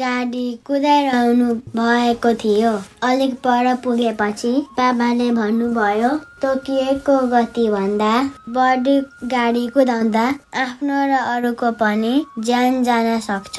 गाडी 0.01 0.49
कुदाइरहनु 0.67 1.53
भएको 1.77 2.33
थियो। 2.35 2.73
अलिक 3.09 3.35
पर 3.45 3.75
पुगेपछि 3.85 4.53
बाबाले 4.79 5.31
भन्नुभयो 5.33 6.09
तोकिएको 6.43 7.17
गति 7.29 7.69
भन्दा 7.71 8.13
बढी 8.57 8.99
गाडी 9.31 9.67
कुदाउँदा 9.77 10.27
आफ्नो 10.65 11.01
र 11.09 11.23
अरूको 11.37 11.71
पनि 11.81 12.13
ज्यान 12.39 12.83
जान 12.85 13.19
सक्छ। 13.21 13.59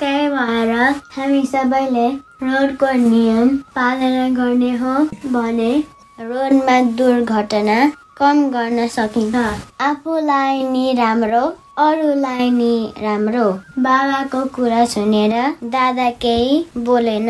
त्यही 0.00 0.28
भएर 0.28 0.72
हामी 1.16 1.42
सबैले 1.46 2.08
रोडको 2.44 2.92
नियम 3.08 3.56
पालना 3.74 4.28
गर्ने 4.36 4.70
हो 4.78 4.94
भने 5.32 5.72
रोडमा 6.18 6.80
दुर्घटना 6.96 7.78
कम 8.16 8.40
गर्न 8.50 8.86
सकिन्छ। 8.88 9.36
आफूलाई 9.80 10.62
नि 10.64 10.92
राम्रो 10.98 11.40
अरूलाई 11.84 12.50
नि 12.50 12.74
राम्रो। 12.98 13.46
बाबाको 13.78 14.42
कुरा 14.56 14.84
सुनेर 14.84 15.32
दादा 15.72 16.08
केही 16.24 16.84
बोलेन। 16.84 17.26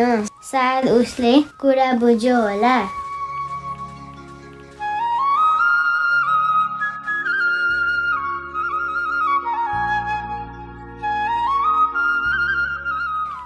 सायद 0.50 0.88
उसले 0.90 1.32
कुरा 1.60 1.92
बुझ्यो 1.92 2.36
होला। 2.40 2.76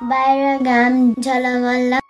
बाहिर 0.03 0.59
घाम 0.59 0.99
झलमल्ल 1.15 2.01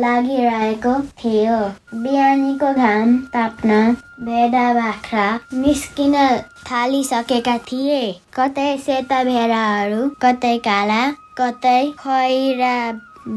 लागिरहेको 0.00 0.98
थियो। 1.20 1.60
बिहानीको 2.02 2.74
घाम 2.74 3.16
ताप्न 3.36 3.96
भेडा 4.24 4.66
बाख्रा 4.74 5.24
निस्किन 5.54 6.14
थालिसकेका 6.68 7.56
थिए। 7.66 7.98
कतै 8.36 8.68
सेता 8.84 9.18
भेडाहरू 9.24 9.98
कतै 10.22 10.52
काला 10.66 11.00
कतै 11.40 11.80
खैरा 11.98 12.76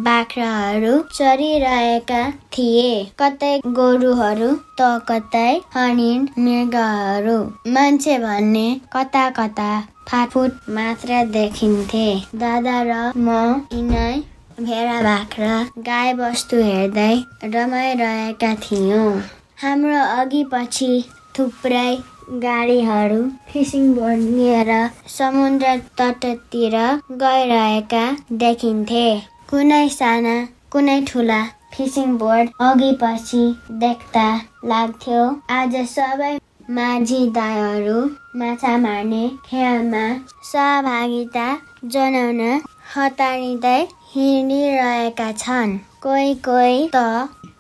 बाख्राहरू 0.06 0.94
चरिरहेका 1.18 2.22
थिए। 2.56 2.90
कतै 3.22 3.52
गोरुहरू 3.80 4.50
त 4.80 4.90
कतै 5.10 5.50
हरिण 5.76 6.28
मृगहरू। 6.46 7.38
मान्छे 7.78 8.18
भन्ने 8.26 8.68
कता 8.96 9.24
कता 9.40 9.70
फाटफुट 10.12 10.70
मात्र 10.78 11.24
देखिन्थे। 11.34 12.06
दादा 12.44 12.78
र 12.92 13.02
म 13.18 13.28
यिनै 13.74 14.14
भेडा 14.62 15.02
बाख्रा 15.10 15.58
गाई 15.90 16.16
बस्तु 16.22 16.64
हेर्दै 16.70 17.12
रमाइरहेका 17.58 18.54
थियौँ। 18.64 19.12
हाम्रो 19.62 20.02
अघि 20.18 20.42
पछि 20.52 20.86
थुप्रै 21.38 21.96
गाडीहरू 22.44 23.16
फिसिङ 23.48 23.88
बोर्ड 23.94 24.20
लिएर 24.36 24.70
समुद्र 25.14 25.72
तटतिर 26.02 26.76
गइरहेका 27.24 28.04
देखिन्थे। 28.44 29.02
कुनै 29.50 29.82
साना 29.96 30.36
कुनै 30.76 30.96
ठुला 31.10 31.40
फिसिङ 31.74 32.14
बोर्ड 32.22 32.54
अघि 32.68 32.92
पछि 33.02 33.42
देख्दा 33.82 34.24
लाग्थ्यो 34.74 35.26
आज 35.58 35.76
सबै 35.96 36.32
माझी 36.78 37.20
दाईहरू 37.40 37.98
माछा 38.44 38.72
मार्ने 38.86 39.22
खेलमा 39.50 40.06
सहभागिता 40.52 41.50
जनाउन 41.98 42.42
हतारिँदै 42.96 43.80
हिँडिरहेका 44.14 45.30
छन्। 45.44 45.78
कोही 46.04 46.34
कोही 46.48 46.80
त 46.96 47.04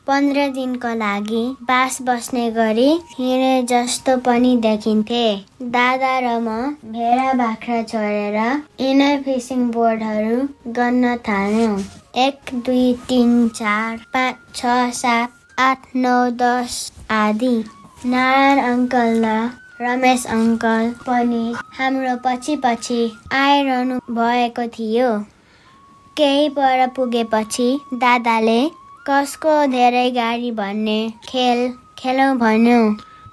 पन्ध्र 0.09 0.47
दिनको 0.53 0.93
लागि 0.97 1.41
बास 1.63 1.97
बस्ने 2.01 2.49
गरी 2.51 2.87
हिँडे 3.17 3.61
जस्तो 3.69 4.15
पनि 4.25 4.55
देखिन्थे। 4.61 5.25
दादा 5.73 6.13
र 6.19 6.31
म 6.39 6.55
भेडा 6.93 7.33
बाख्रा 7.41 7.81
छोडेर 7.91 8.37
यिनै 8.81 9.11
फिसिङ 9.25 9.69
बोर्डहरू 9.71 10.39
गर्न 10.77 11.15
थाल्यौँ। 11.27 11.77
एक 12.25 12.53
दुई 12.65 12.93
तिन 13.09 13.47
चार 13.59 13.97
पाँच 14.13 14.35
छ 14.55 14.79
सात 15.01 15.61
आठ 15.67 15.85
नौ 15.95 16.17
दस 16.41 16.79
आदि। 17.19 17.53
नारायण 18.05 18.63
अङ्कल 18.65 19.23
र 19.25 19.37
रमेश 19.81 20.25
अङ्कल 20.37 20.91
पनि 21.05 21.43
हाम्रो 21.77 22.15
पछि 22.25 22.55
पछि 22.65 23.01
आइरहनु 23.43 23.99
भएको 24.11 24.67
थियो। 24.79 25.13
केही 26.17 26.49
पर 26.57 26.87
पुगेपछि 26.95 27.71
दादाले 27.95 28.59
कसको 29.07 29.51
धेरै 29.71 30.09
गाडी 30.15 30.49
भन्ने 30.55 30.97
खेल 31.27 31.59
खेलौँ 31.99 32.31
भन्यो 32.37 32.79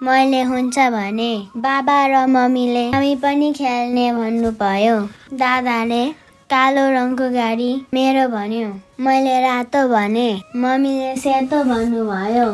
मैले 0.07 0.41
हुन्छ 0.51 0.85
भने। 0.95 1.31
बाबा 1.65 1.97
र 2.13 2.21
मम्मीले 2.35 2.85
हामी 2.93 3.15
पनि 3.23 3.49
खेल्ने 3.59 4.05
भन्नुभयो। 4.19 4.97
दादाले 5.43 6.03
कालो 6.51 6.85
रङको 6.97 7.29
गाडी 7.35 7.71
मेरो 7.95 8.27
भन्यो। 8.35 8.69
मैले 9.07 9.35
रातो 9.47 9.83
भने 9.89 10.29
मम्मीले 10.65 11.11
सेतो 11.25 11.63
भन्नुभयो। 11.71 12.47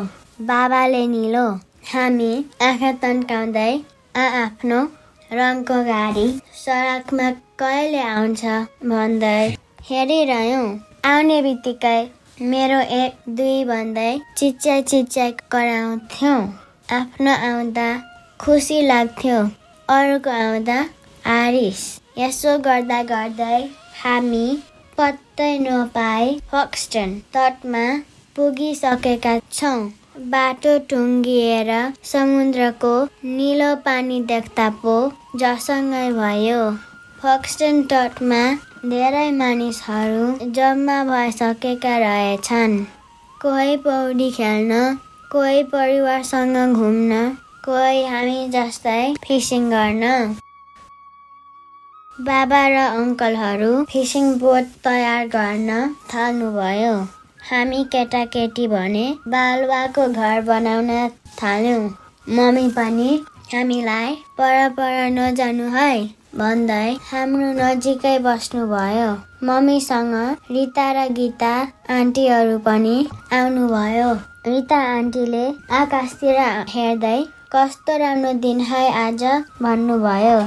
बाबाले 0.49 1.05
निलो। 1.07 1.45
हामी 1.91 2.31
आँखा 2.67 2.91
तन्काउँदै 3.03 3.71
आफ्नो 4.15 4.79
रङको 5.31 5.77
गाडी 5.85 6.27
सडकमा 6.63 7.29
कहिले 7.61 8.01
आउँछ 8.09 8.43
भन्दै 8.89 9.39
हेरिरह्यौँ। 9.89 10.67
आउने 11.05 11.41
बित्तिकै 11.41 11.97
मेरो 12.51 12.77
एक 12.93 13.29
दुई 13.35 13.63
भन्दै 13.65 14.09
चिच्याइ 14.37 14.81
चिच्याइ 14.91 15.31
कराउँथ्यौँ। 15.51 16.39
आफ्नो 16.95 17.35
आउँदा 17.49 17.85
खुसी 18.39 18.79
लाग्थ्यो। 18.87 19.37
अरूको 19.89 20.29
आउँदा 20.29 20.75
आरिस। 21.35 21.83
यसो 22.17 22.57
गर्दा 22.65 22.97
गर्दै 23.11 23.59
हामी 24.01 24.43
पत्तै 24.97 25.47
नपाए 25.59 26.27
फक्सटन 26.51 27.15
तटमा 27.35 27.85
पुगिसकेका 28.35 29.37
छौँ। 29.51 29.79
बाटो 30.35 30.77
टुङ्गिएर 30.89 31.71
समुद्रको 32.11 32.93
निलो 33.37 33.73
पानी 33.87 34.19
देख्दा 34.33 34.69
पो 34.83 34.97
जसँगै 35.35 36.05
भयो। 36.19 36.61
फक्सटन 37.23 37.81
तटमा 37.93 38.43
धेरै 38.91 39.27
मानिसहरू 39.31 40.23
जम्मा 40.55 40.95
भइसकेका 41.09 41.91
रहेछन् 41.97 42.73
कोही 43.41 43.75
पौडी 43.83 44.25
खेल्न 44.37 44.79
कोही 45.31 45.61
परिवारसँग 45.73 46.57
घुम्न 46.79 47.19
कोही 47.67 48.01
हामी 48.05 48.33
जस्तै 48.55 49.03
फिसिङ 49.25 49.69
गर्न। 49.73 50.09
बाबा 52.19 52.59
र 52.73 52.81
अङ्कलहरू 52.95 53.69
फिसिङ 53.91 54.27
बोट 54.41 54.73
तयार 54.87 55.29
गर्न 55.35 55.77
थाल्नुभयो। 56.13 56.91
हामी 57.51 57.79
केटाकेटी 57.93 58.65
भने 58.73 59.05
बालुवाको 59.35 60.09
घर 60.09 60.41
बनाउन 60.49 60.91
थाल्यौँ। 61.39 61.87
मम्मी 62.41 62.67
पनि 62.75 63.07
हामीलाई 63.53 64.11
पर 64.41 64.59
पर 64.81 64.99
नजानु 65.19 65.69
है। 65.77 65.95
भन्दै 66.37 66.85
हाम्रो 67.07 67.47
नजिकै 67.57 68.13
बस्नुभयो। 68.27 69.09
मम्मीसँग 69.49 70.15
रिता 70.55 70.85
र 70.97 71.03
गीता 71.19 71.51
आन्टीहरू 71.97 72.55
पनि 72.67 72.95
आउनुभयो। 73.39 74.07
रिता 74.47 74.79
आन्टीले 74.95 75.43
आकाशतिर 75.81 76.39
हेर्दै 76.73 77.19
कस्तो 77.55 77.97
राम्रो 78.03 78.33
दिन 78.45 78.65
है 78.71 78.83
आज 79.03 79.23
भन्नुभयो। 79.61 80.37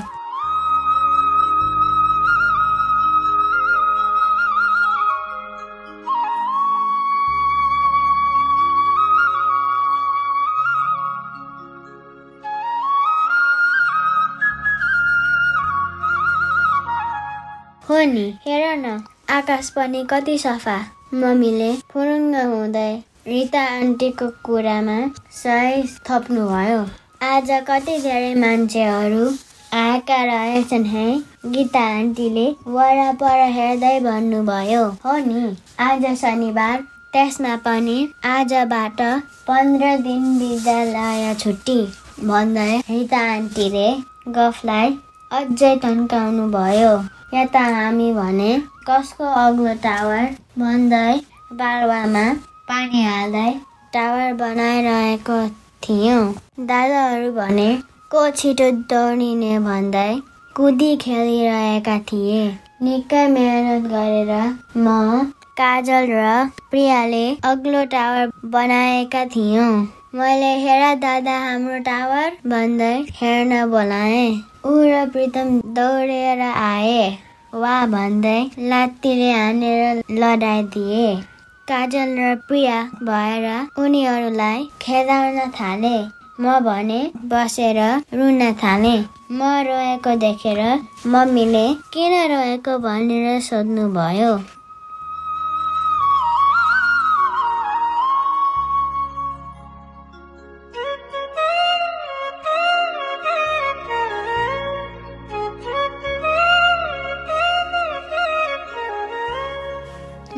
नि 18.07 18.27
हेर 18.47 18.65
न 18.79 18.99
आकाश 19.31 19.71
पनि 19.77 20.05
कति 20.11 20.37
सफा। 20.39 20.77
मम्मीले 21.15 21.73
फुरुङ्ग 21.93 22.37
हुँदै 22.53 22.91
रिता 23.27 23.63
आन्टीको 23.75 24.29
कुरामा 24.45 24.99
सही 25.39 25.83
थप्नुभयो। 26.09 26.81
आज 27.27 27.51
कति 27.69 27.99
धेरै 28.03 28.35
मान्छेहरू 28.41 29.25
आएका 29.75 30.23
रहेछन् 30.25 30.85
है? 30.87 31.07
गीता 31.47 31.81
आन्टीले 31.95 32.45
वरपर 32.75 33.41
हेर्दै 33.57 33.99
भन्नुभयो। 34.01 34.85
हो 35.05 35.17
नि 35.27 35.57
आज 35.81 36.05
शनिबार 36.21 36.85
त्यसमा 37.13 37.57
पनि 37.65 37.99
आजबाट 38.25 39.03
पन्ध्र 39.49 39.97
दिन 40.07 40.25
विद्यालय 40.39 41.35
छुट्टी। 41.41 41.81
भन्दै 42.25 42.71
रिता 42.91 43.21
आन्टीले 43.33 43.89
गफलाई 44.37 44.97
अझै 45.31 45.75
तन्काउनु 45.83 46.49
भयो 46.51 46.95
यता 47.35 47.61
हामी 47.75 48.13
भने 48.15 48.51
कसको 48.89 49.31
अग्लो 49.39 49.73
टावर 49.85 50.27
भन्दै 50.59 51.15
बालुवामा 51.61 52.23
पानी 52.69 53.03
हाल्दै 53.05 53.49
टावर 53.95 54.37
बनाइरहेको 54.43 55.39
थियौँ। 55.87 56.21
दादाहरू 56.69 57.33
भने 57.39 57.67
को 58.13 58.23
छिटो 58.39 58.71
दौडिने 58.93 59.59
भन्दै 59.67 60.07
कुदी 60.57 60.91
खेलिरहेका 61.07 61.99
थिए। 62.11 62.45
निकै 62.87 63.27
मेहनत 63.35 63.91
गरेर 63.93 64.33
म 64.79 64.97
काजल 65.61 66.11
र 66.15 66.33
प्रियाले 66.71 67.27
अग्लो 67.51 67.85
टावर 67.93 68.33
बनाएका 68.57 69.25
थियौँ। 69.37 69.71
मैले 70.17 70.51
हेर 70.61 70.83
दादा 71.01 71.33
हाम्रो 71.39 71.79
टावर 71.87 72.37
भन्दै 72.51 72.93
हेर्न 73.17 73.51
बोलाएँ। 73.73 74.29
ऊ 74.67 74.73
र 74.91 75.01
प्रितम 75.15 75.51
दौडेर 75.79 76.41
आए। 76.43 77.03
वा 77.63 77.75
भन्दै 77.95 78.39
लात्तीले 78.71 79.29
हानेर 79.33 80.01
लडाइदिए 80.23 81.05
काजल 81.69 82.17
र 82.21 82.33
प्रिया 82.49 82.79
भएर 83.11 83.47
उनीहरूलाई 83.85 84.65
खेदाउन 84.87 85.39
थाले। 85.61 85.95
म 86.41 86.59
भने 86.69 87.01
बसेर 87.31 87.85
रुन 88.17 88.43
थाले। 88.65 88.97
म 89.31 89.55
रोएको 89.69 90.19
देखेर 90.27 90.61
मम्मीले 91.13 91.67
किन 91.93 92.21
रोएको 92.35 92.79
भनेर 92.89 93.41
सोध्नुभयो। 93.49 94.37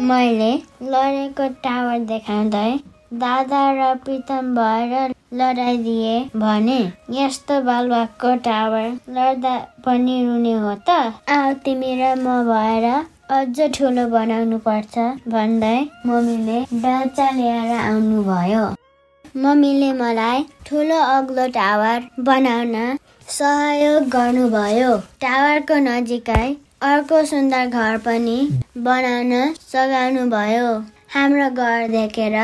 मैले 0.09 0.51
लडेको 0.92 1.47
टावर 1.64 1.99
देखाउँदै 2.11 2.71
दादा 3.23 3.61
र 3.79 3.94
प्रितम 4.05 4.49
भएर 4.57 5.14
लडाइदिए 5.40 6.14
भने 6.42 6.77
यस्तो 7.16 7.61
बालुवाको 7.68 8.35
टावर 8.47 8.87
लड्दा 9.16 9.55
पनि 9.87 10.16
रुने 10.27 10.53
हो 10.64 10.75
त? 10.88 10.99
आऊ 11.37 11.53
तिमी 11.64 11.94
र 12.01 12.14
म 12.16 12.37
भएर 12.49 12.87
अझ 13.38 13.71
ठुलो 13.79 14.07
बनाउनु 14.14 14.59
पर्छ 14.68 15.07
भन्दै 15.35 15.75
मम्मीले 16.07 16.61
बेलचा 16.85 17.31
लिएर 17.40 17.73
आउनुभयो। 17.81 18.62
मम्मीले 19.42 19.90
मलाई 19.99 20.47
ठुलो 20.66 21.03
अग्लो 21.16 21.47
टावर 21.59 22.09
बनाउन 22.31 22.75
सहयोग 23.35 24.09
गर्नुभयो। 24.16 24.97
टावरको 25.25 25.83
नजिकै 25.88 26.47
अर्को 26.81 27.25
सुन्दर 27.27 27.67
घर 27.67 27.97
पनि 28.05 28.37
बनाउन 28.83 29.33
सघाउनु 29.71 30.27
भयो 30.31 30.69
हाम्रो 31.14 31.49
घर 31.64 31.88
देखेर 31.95 32.37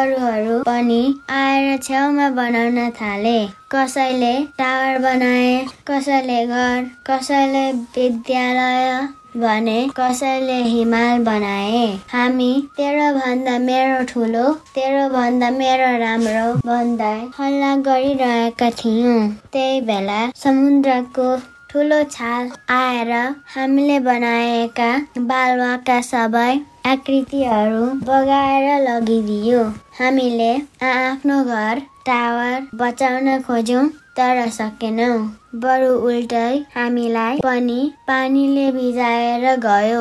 अरूहरू 0.00 0.58
पनि 0.66 0.98
आएर 1.36 1.78
छेउमा 1.86 2.28
बनाउन 2.40 2.90
थाले। 3.00 3.38
कसैले 3.74 4.34
टावर 4.58 4.98
बनाए 5.06 5.56
कसैले 5.90 6.38
घर 6.46 6.84
कसैले 7.06 7.64
विद्यालय 7.72 8.92
भने 9.40 9.80
कसैले 9.96 10.60
हिमाल 10.68 11.24
बनाए। 11.24 11.84
हामी 12.12 12.52
तेरो 12.76 13.12
भन्दा 13.18 13.58
मेरो 13.66 14.04
ठुलो 14.12 14.46
तेरो 14.74 15.08
भन्दा 15.18 15.50
मेरो 15.58 15.92
राम्रो 15.98 16.48
भन्दै 16.66 17.18
हल्ला 17.38 17.76
गरिरहेका 17.88 18.70
थियौँ। 18.80 19.20
त्यही 19.52 19.80
बेला 19.90 20.26
समुद्रको 20.44 21.36
ठुलो 21.70 21.96
छाल 22.12 22.50
आएर 22.74 23.10
हामीले 23.54 23.96
बनाएका 24.04 24.86
बालुवाका 25.30 25.96
सबै 26.06 26.52
आकृतिहरू 26.92 27.88
बगाएर 28.06 28.68
लगिदियो। 28.84 29.64
हामीले 29.98 30.48
आफ्नो 30.90 31.36
घर 31.56 31.82
टावर 32.06 32.68
बचाउन 32.82 33.28
खोज्यौँ 33.48 33.82
तर 34.20 34.40
सकेनौँ। 34.54 35.18
बरु 35.64 35.90
उल्टै 36.12 36.46
हामीलाई 36.76 37.44
पनि 37.44 37.76
पानीले 38.08 38.70
भिजाएर 38.78 39.46
गयो। 39.66 40.00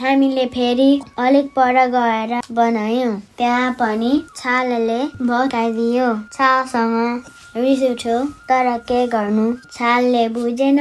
हामीले 0.00 0.46
फेरि 0.56 0.90
अलिक 1.26 1.54
पर 1.56 1.80
गएर 1.90 2.34
बनायौँ। 2.58 3.14
त्यहाँ 3.38 3.72
पनि 3.80 4.12
छालले 4.36 5.00
भगाइदियो 5.30 6.12
छालसँग 6.32 7.32
रिस 7.56 7.82
उठ्यो 7.90 8.18
तर 8.48 8.68
के 8.86 9.06
गर्नु? 9.08 9.42
छालले 9.72 10.22
बुझेन। 10.36 10.78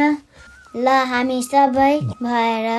ल 0.75 0.93
हामी 1.09 1.41
सबै 1.47 1.91
भएर 2.21 2.69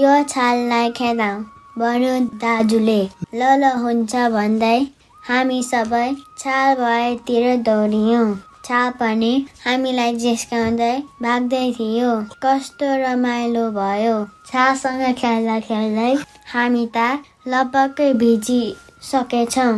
यो 0.00 0.12
छाललाई 0.32 0.90
खेदाउँ 0.98 1.40
भन्यो 1.78 2.12
दाजुले। 2.44 3.00
ल 3.34 3.48
ल 3.62 3.72
हुन्छ 3.84 4.28
भन्दै 4.34 4.76
हामी 5.24 5.58
सबै 5.70 6.04
छाल 6.42 6.74
भएतिर 6.82 7.48
दौडियौँ। 7.70 8.28
छाल 8.68 8.94
पनि 9.00 9.32
हामीलाई 9.64 10.14
जिस्काउँदै 10.24 10.92
भाग्दै 11.26 11.64
थियो। 11.78 12.14
कस्तो 12.46 12.92
रमाइलो 13.02 13.66
भयो। 13.78 14.14
छालसँग 14.52 15.04
खेल्दा 15.22 15.58
खेल्दै 15.68 16.12
हामी 16.54 16.86
त 16.96 17.52
लपक्कै 17.54 18.08
भिजिसकेछौँ। 18.22 19.74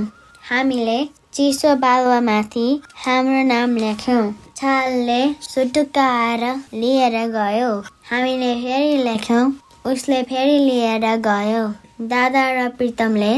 हामीले 0.50 1.00
चिसो 1.34 1.74
बालुवामाथि 1.82 2.62
हाम्रो 3.02 3.42
नाम 3.48 3.76
लेख्यौँ। 3.76 4.22
छालले 4.56 5.20
सुटुक्क 5.42 5.98
आएर 5.98 6.42
लिएर 6.80 7.14
गयो। 7.34 7.68
हामीले 8.08 8.50
फेरि 8.62 8.96
लेख्यौँ 9.04 9.44
उसले 9.92 10.22
फेरि 10.30 10.58
लिएर 10.64 11.06
गयो। 11.26 11.62
दादा 12.10 12.42
र 12.56 12.68
प्रितमले 12.78 13.32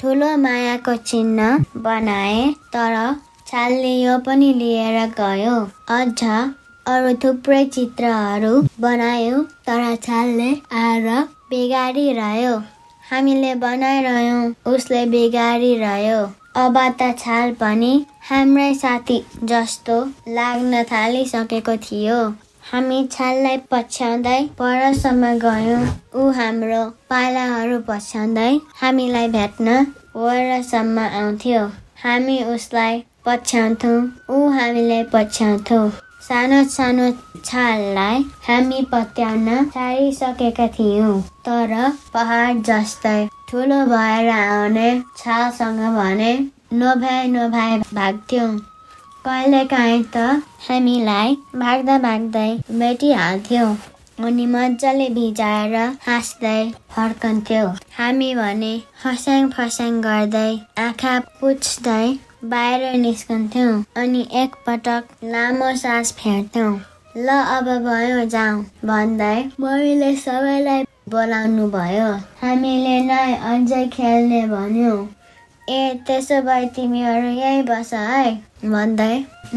ठुलो 0.00 0.28
मायाको 0.42 0.96
चिन्ह 1.10 1.64
बनाए 1.86 2.42
तर 2.74 2.96
छालले 3.46 3.92
यो 3.94 4.18
पनि 4.26 4.52
लिएर 4.54 4.98
गयो। 5.20 5.54
अझ 5.96 6.24
अरू 6.86 7.14
थुप्रै 7.22 7.64
चित्रहरू 7.76 8.52
बनायो 8.86 9.40
तर 9.68 9.86
छालले 10.02 10.50
आएर 10.82 11.08
बिगारिरह्यो। 11.50 12.52
हामीले 13.10 13.54
बनाइरह्यौँ 13.64 14.44
उसले 14.74 15.04
बिगारिरह्यो। 15.16 16.20
अब 16.54 16.76
त 17.00 17.06
छाल 17.18 17.52
पनि 17.58 17.90
हाम्रै 18.28 18.72
साथी 18.74 19.18
जस्तो 19.50 19.98
लाग्न 20.36 20.82
थालिसकेको 20.90 21.76
थियो। 21.84 22.16
हामी 22.70 22.98
छाललाई 23.12 23.60
पछ्याउँदै 23.70 24.40
परसम्म 24.58 25.30
गयौँ। 25.44 25.84
ऊ 26.16 26.26
हाम्रो 26.38 26.82
पालाहरू 27.10 27.78
पछ्याउँदै 27.88 28.50
हामीलाई 28.80 29.28
भेट्न 29.36 29.78
वरसम्म 30.16 31.06
आउँथ्यो। 31.22 31.62
हामी 32.02 32.38
उसलाई 32.54 33.02
पछ्याउँथौँ 33.26 33.96
ऊ 34.30 34.48
हामीलाई 34.58 35.02
पछ्याउँथ्यौँ। 35.14 35.88
सानो 36.28 36.62
सानो 36.70 37.10
छाललाई 37.44 38.24
हामी 38.46 38.80
पत्याउन 38.92 39.48
छाडिसकेका 39.74 40.66
थियौँ। 40.78 41.20
तर 41.46 41.72
पहाड 42.14 42.62
जस्तै 42.64 43.20
ठुलो 43.50 43.76
भएर 43.86 44.28
आउने 44.30 44.88
छालसँग 45.18 45.78
भने 45.94 46.32
नभए 46.80 47.22
नभए 47.28 47.78
भाग्थ्यौँ। 47.94 48.50
कहिलेकाहीँ 49.24 50.02
त 50.16 50.42
हामीलाई 50.66 51.34
भाग्दा 51.62 51.96
भाग्दै 52.04 52.50
भेटिहाल्थ्यौँ। 52.72 53.72
अनि 54.26 54.44
मजाले 54.46 55.08
भिजाएर 55.16 55.74
हाँस्दै 56.06 56.60
फर्कन्थ्यौ। 56.96 57.66
हामी 57.96 58.30
भने 58.34 58.72
फस्याङ 59.02 59.48
फस्याङ 59.56 60.00
गर्दै 60.06 60.52
आँखा 60.84 61.18
पुछ्दै 61.40 62.06
बाहिर 62.54 62.94
निस्कन्थ्यौँ 63.06 63.74
अनि 64.02 64.22
एकपटक 64.42 65.26
लामो 65.32 65.72
सास 65.82 66.12
फेर्थ्यौँ। 66.20 66.72
ल 67.18 67.40
अब 67.56 67.74
भयो 67.88 68.24
जाउँ 68.36 68.62
भन्दै 68.86 69.36
मम्मीले 69.60 70.14
सबैलाई 70.24 70.84
बोलाउनु 71.12 71.70
भयो 71.70 72.10
हामीले 72.42 72.98
नै 73.08 73.22
अझै 73.52 73.86
खेल्ने 73.96 74.42
भन्यो। 74.52 74.92
ए 75.70 75.80
त्यसो 76.06 76.40
भए 76.46 76.66
तिमीहरू 76.76 77.32
यहीँ 77.38 77.62
बस 77.70 77.90
है। 77.94 78.30
भन्दै 78.74 79.12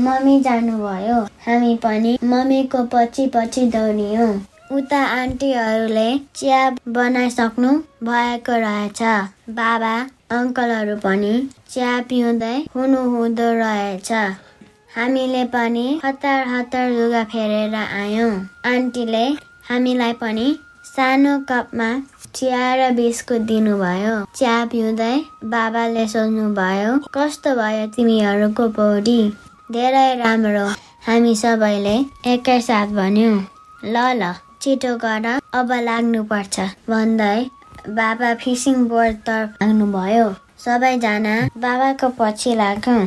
मम्मी 0.08 0.40
जानुभयो। 0.48 1.20
हामी 1.46 1.76
पनि 1.86 2.18
मम्मीको 2.34 2.84
पछि 2.96 3.28
पछि 3.36 3.66
दौडियौँ। 3.76 4.34
उता 4.78 5.00
आन्टीहरूले 5.16 6.06
चिया 6.36 6.60
बनाइसक्नु 6.94 7.72
भएको 8.08 8.60
रहेछ। 8.66 9.02
बाबा 9.58 9.94
अङ्कलहरू 10.38 10.96
पनि 11.06 11.34
चिया 11.74 11.94
पिउँदै 12.10 12.56
हुनुहुँदो 12.76 13.48
रहेछ। 13.60 14.12
हामीले 14.96 15.44
पनि 15.54 15.88
हतार 16.06 16.48
हतार 16.48 16.90
लुगा 16.92 17.24
फेरेर 17.34 17.76
आयौँ। 17.76 18.32
आन्टीले 18.72 19.26
हामीलाई 19.70 20.14
पनि 20.22 20.48
सानो 20.96 21.38
कपमा 21.50 21.86
चिया 22.38 22.66
र 22.76 22.90
बिस्कुट 22.96 23.46
दिनुभयो। 23.52 24.12
चिया 24.38 24.58
पिउँदै 24.72 25.14
बाबाले 25.54 26.04
सोध्नुभयो 26.08 26.92
कस्तो 27.16 27.54
भयो 27.60 27.88
तिमीहरूको 27.96 28.68
पौडी? 28.76 29.16
धेरै 29.78 30.04
राम्रो। 30.20 30.66
हामी 31.08 31.34
सबैले 31.36 31.96
एकैसाथ 32.34 32.94
भन्यौँ। 33.00 33.40
ल 33.86 33.96
ल 34.20 34.30
छिटो 34.62 34.92
गर 35.06 35.26
अब 35.62 35.74
लाग्नुपर्छ। 35.88 36.68
भन्दै 36.90 37.40
बाबा 37.98 38.30
फिसिङ 38.44 38.86
बोर्डतर्फ 38.94 39.58
लाग्नुभयो। 39.64 40.28
सबैजना 40.66 41.34
बाबाको 41.66 42.12
पछि 42.22 42.56
लाग्यौँ। 42.62 43.02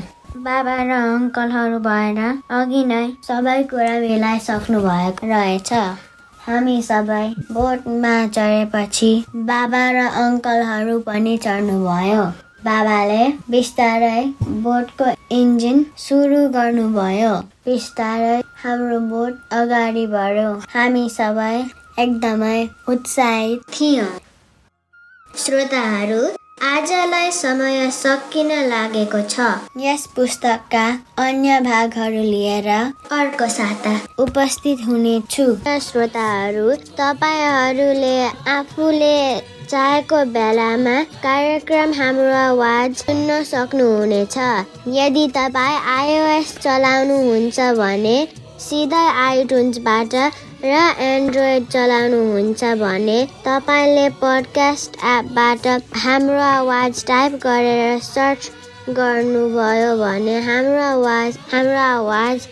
बाबा 0.48 0.76
र 0.82 0.98
अङ्कलहरू 1.04 1.78
भएर 1.86 2.20
अघि 2.58 2.84
नै 2.90 3.00
सबै 3.30 3.56
कुरा 3.70 3.94
मिलाइसक्नु 4.02 4.82
भएको 4.88 5.32
रहेछ। 5.34 5.72
हामी 6.46 6.74
सबै 6.86 7.24
बोटमा 7.54 8.10
चढेपछि 8.34 9.08
बाबा 9.46 9.80
र 9.94 10.02
अङ्कलहरू 10.18 10.92
पनि 11.06 11.32
चढ्नुभयो। 11.46 12.20
बाबाले 12.66 13.24
बिस्तारै 13.54 14.20
बोटको 14.66 15.08
इन्जिन 15.38 15.82
सुरु 16.04 16.38
गर्नुभयो। 16.56 17.32
बिस्तारै 17.66 18.38
हाम्रो 18.62 19.00
बोट 19.10 19.42
अगाडि 19.58 20.06
बढ्यो। 20.14 20.54
हामी 20.76 21.04
सबै 21.16 21.52
एकदमै 22.04 22.56
उत्साहित 22.94 23.68
थियौँ। 23.74 24.10
श्रोताहरू 25.44 26.22
आजलाई 26.58 27.30
समय 27.30 27.90
सकिन 27.92 28.50
लागेको 28.68 29.20
छ। 29.22 29.40
यस 29.78 30.06
पुस्तकका 30.16 30.84
अन्य 31.18 31.58
भागहरू 31.60 32.22
लिएर 32.22 32.68
अर्को 32.68 33.48
साता। 33.48 33.92
उपस्थित 34.22 34.78
हुनेछु। 34.86 35.44
श्रोताहरू 35.86 36.74
तपाईँहरूले 37.00 38.16
आफूले 38.52 39.18
चाहेको 39.68 40.24
बेलामा 40.32 40.96
कार्यक्रम 41.26 41.92
हाम्रो 41.92 42.32
आवाज 42.36 42.96
सुन्न 42.96 43.42
सक्नुहुनेछ। 43.52 44.38
यदि 44.96 45.26
तपाईँ 45.36 45.78
आइओएस 45.96 46.56
चलाउनुहुन्छ 46.58 47.60
भने 47.78 48.16
सिधै 48.60 49.06
आइटुन्सबाट 49.26 50.14
र 50.66 50.78
एन्ड्रोइड 51.06 51.66
चलाउनुहुन्छ 51.72 52.64
भने 52.78 53.18
तपाईँले 53.44 54.08
पडकास्ट 54.20 54.96
एपबाट 55.06 55.66
हाम्रो 56.04 56.40
आवाज 56.42 57.04
टाइप 57.06 57.32
गरेर 57.42 57.98
सर्च 58.02 58.50
गर्नुभयो 58.98 59.96
भने 59.98 60.38
हाम्रो 60.46 60.82
आवाज 60.82 61.38
हाम्रो 61.52 61.78
आवाज 61.80 62.46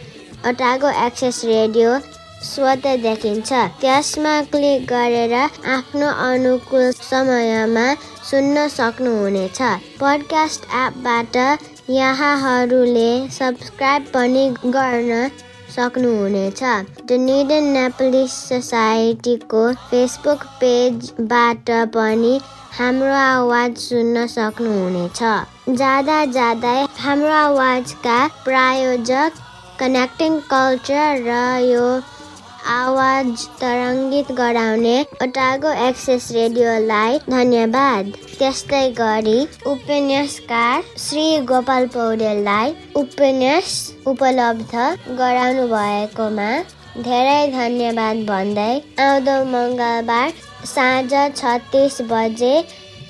अटाको 0.44 0.90
एक्सेस 1.07 1.40
रेडियो 1.44 1.98
स्वत 2.44 2.87
देखिन्छ। 3.03 3.53
त्यसमा 3.81 4.35
क्लिक 4.53 4.87
गरेर 4.87 5.35
आफ्नो 5.35 6.09
अनुकूल 6.27 6.90
समयमा 6.96 7.87
सुन्न 8.31 8.66
सक्नुहुनेछ। 8.68 9.61
पडकास्ट 10.00 10.66
एपबाट 10.83 11.37
यहाँहरूले 11.90 13.11
सब्सक्राइब 13.38 14.07
पनि 14.14 14.44
गर्न 14.66 15.29
सक्नुहुनेछ। 15.75 16.63
द 17.09 17.19
निडन 17.27 17.65
नेपलिस 17.77 18.33
सोसाइटीको 18.49 19.63
फेसबुक 19.91 20.45
पेजबाट 20.61 21.71
पनि 21.97 22.35
हाम्रो 22.79 23.15
आवाज 23.15 23.77
सुन्न 23.79 24.27
सक्नुहुनेछ। 24.35 25.21
जाँदा 25.81 26.19
जाँदै 26.37 26.79
हाम्रो 27.01 27.33
आवाजका 27.35 28.17
प्रायोजक 28.45 29.43
कनेक्टिङ 29.81 30.39
कल्चर 30.51 31.23
र 31.29 31.39
यो 31.67 31.87
आवाज 32.72 33.42
तरङ्गित 33.61 34.31
गराउने 34.37 34.94
ओटागो 35.22 35.72
एक्सेस 35.87 36.29
रेडियोलाई 36.35 37.18
धन्यवाद। 37.31 38.07
त्यस्तै 38.38 38.83
गरी 39.00 39.35
उपन्यासकार 39.72 40.87
श्री 41.07 41.24
गोपाल 41.50 41.87
पौडेललाई 41.96 42.72
उपन्यास 43.03 43.74
उपलब्ध 44.12 44.72
गराउनु 45.20 45.66
भएकोमा 45.74 46.48
धेरै 47.03 47.37
धन्यवाद 47.59 48.24
भन्दै 48.33 48.72
आउँदो 49.09 49.37
मङ्गलबार 49.53 50.33
साँझ 50.72 51.12
छत्तिस 51.37 52.00
बजे 52.11 52.55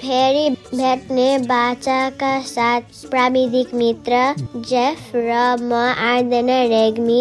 फेरि 0.02 0.48
भेट्ने 0.74 1.30
बाचाका 1.48 2.34
साथ 2.46 3.08
प्राविधिक 3.10 3.74
मित्र 3.82 4.22
जेफ 4.70 5.10
र 5.16 5.40
म 5.62 5.82
आर्दैन 6.06 6.50
रेग्मी 6.72 7.20